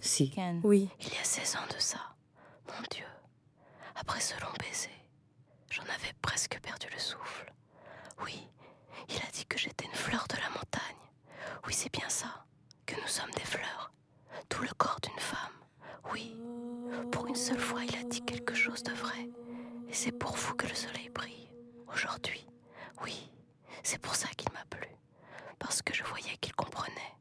[0.00, 0.32] Si.
[0.62, 0.90] Oui.
[1.00, 1.98] Il y a 16 ans de ça,
[2.68, 3.06] mon Dieu,
[3.96, 4.90] après ce long baiser,
[5.70, 7.52] j'en avais presque perdu le souffle.
[8.22, 8.48] Oui,
[9.08, 10.82] il a dit que j'étais une fleur de la montagne.
[11.66, 12.44] Oui, c'est bien ça,
[12.84, 13.92] que nous sommes des fleurs,
[14.50, 15.38] tout le corps d'une femme.
[16.12, 16.36] Oui,
[17.10, 19.30] pour une seule fois, il a dit quelque chose de vrai.
[19.88, 21.48] Et c'est pour vous que le soleil brille,
[21.93, 22.45] aujourd'hui.
[23.03, 23.31] Oui,
[23.83, 24.87] c'est pour ça qu'il m'a plu,
[25.57, 27.13] parce que je voyais qu'il comprenait,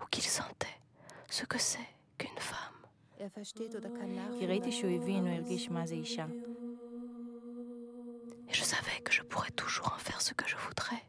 [0.00, 0.78] ou qu'il sentait,
[1.30, 2.72] ce que c'est qu'une femme.
[4.38, 6.26] כי ראיתי שהוא הבין, הוא הרגיש מה זה אישה.
[8.48, 11.02] Et je savais que je pourrais toujours en faire ce que je voudrais.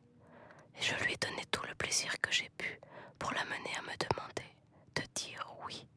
[0.78, 2.80] Et je lui ai donné tout le plaisir que j'ai pu
[3.20, 4.50] pour l'amener à me demander
[4.96, 5.88] de dire oui.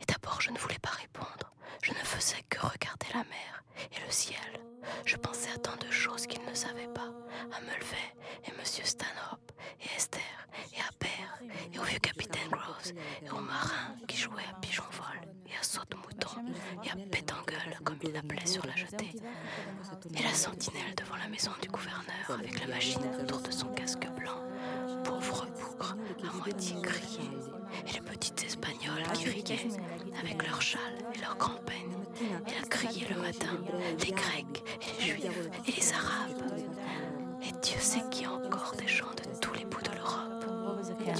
[0.00, 1.52] Et d'abord, je ne voulais pas répondre.
[1.82, 3.52] Je ne faisais que regarder la mer
[3.91, 4.37] et le ciel.
[5.05, 7.09] Je pensais à tant de choses qu'il ne savait pas.
[7.51, 8.15] À Mulvey
[8.47, 10.21] et Monsieur Stanhope et Esther
[10.75, 11.39] et à Père
[11.73, 12.91] et au vieux capitaine Groves
[13.23, 16.45] et aux marins qui jouaient à pigeon-vol et à saute-mouton
[16.83, 19.11] et à pétangueule comme il l'appelait sur la jetée.
[20.15, 24.07] Et la sentinelle devant la maison du gouverneur avec la machine autour de son casque
[24.17, 24.39] blanc.
[25.03, 25.95] Pauvre bougre,
[26.29, 27.29] à moitié grillé.
[27.87, 29.67] Et les petites espagnoles qui riaient
[30.19, 31.61] avec leurs châles et leurs grands
[32.20, 32.40] peines.
[32.48, 33.58] Et à crier le matin,
[34.04, 36.42] les Grecs et les Juifs et les Arabes.
[37.42, 40.26] Et Dieu sait qu'il y a encore des gens de tous les bouts de l'Europe.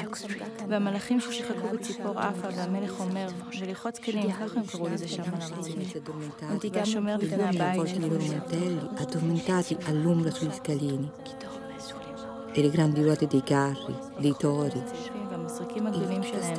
[0.01, 0.43] Duke Street.
[0.69, 3.27] והמלאכים ששיחקו בציפור עפה, והמלך אומר,
[3.61, 6.47] וללחוץ כלים, ככה הם קראו לזה שם על הרצפה.
[6.51, 11.83] אנטיגה שומר לפני Uomini הבית, avvolti nei loro mantelli, addormentati all'ombra sugli scalini, qui dormait
[11.89, 12.57] sous les murs.
[12.57, 14.83] e le grandi ruote dei carri, dei tori,
[15.62, 16.56] המשחקים הגדולים שלהם,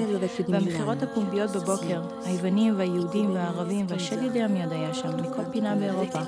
[0.48, 6.18] והמכירות הפומביות בבוקר, היוונים והיהודים והערבים והשד יודע מי עוד היה שם, מכל פינה באירופה,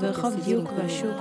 [0.00, 1.16] ורחוב דיוק והשוק,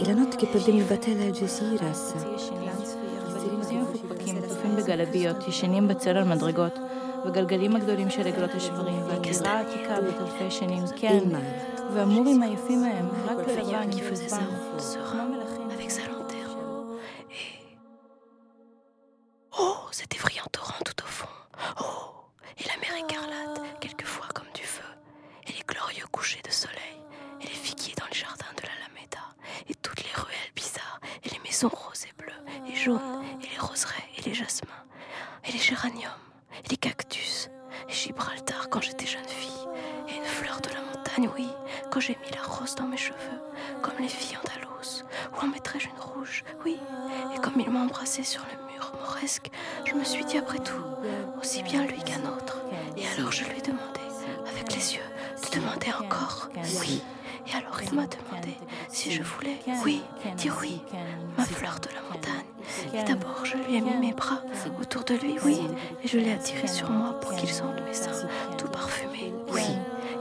[0.00, 1.92] إلى نطق بالمبتة الجزيرة
[2.64, 6.78] ילדים מפוקפקים מטופים בגלביות, ישנים בצל על מדרגות,
[7.26, 11.24] וגלגלים הגדולים של עגלות השברים, והגירה העתיקה בטלפי שנים, כן,
[11.94, 14.44] והמורים עייפים מהם, רק בלבן, מפוספן,
[15.10, 16.19] כמו מלכים.
[20.00, 21.28] Cet effrayant torrent tout au fond.
[21.78, 22.24] Oh,
[22.56, 24.82] et la mer écarlate, quelquefois comme du feu.
[25.46, 27.02] Et les glorieux couchers de soleil.
[27.42, 29.20] Et les figuiers dans les jardins de l'Alameda.
[29.68, 31.00] Et toutes les ruelles bizarres.
[31.22, 32.32] Et les maisons roses et bleues.
[32.66, 33.22] Et jaunes.
[33.42, 34.08] Et les roseraies.
[34.16, 34.86] Et les jasmins.
[35.44, 36.24] Et les géraniums.
[36.64, 37.50] Et les cactus.
[37.86, 39.68] Et Gibraltar quand j'étais jeune fille.
[40.08, 41.50] Et une fleur de la montagne, oui.
[41.90, 43.42] Quand j'ai mis la rose dans mes cheveux.
[43.82, 45.04] Comme les filles andalous.
[45.34, 46.78] Ou en mettrais-je une rouge, oui.
[47.34, 48.69] Et comme il m'a embrassé sur le mur
[49.84, 50.82] je me suis dit après tout,
[51.40, 52.62] aussi bien lui qu'un autre.
[52.96, 54.00] Et alors je lui ai demandé,
[54.46, 55.02] avec les yeux,
[55.44, 56.48] de demander encore,
[56.80, 57.02] oui.
[57.46, 58.54] Et alors il m'a demandé
[58.88, 60.02] si je voulais, oui,
[60.36, 60.80] dire oui,
[61.36, 62.94] ma fleur de la montagne.
[62.94, 64.42] Et d'abord je lui ai mis mes bras
[64.80, 65.60] autour de lui, oui.
[66.02, 68.28] Et je l'ai attiré sur moi pour qu'il sente mes seins,
[68.58, 69.64] tout parfumés, oui.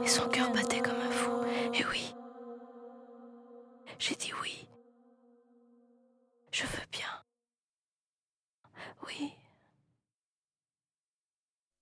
[0.03, 1.31] Et son cœur battait comme un fou,
[1.74, 2.16] et oui.
[3.97, 4.68] J'ai dit oui.
[6.51, 7.07] Je veux bien.
[9.05, 9.33] Oui.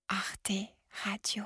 [0.08, 0.52] Arte
[1.04, 1.44] Radio.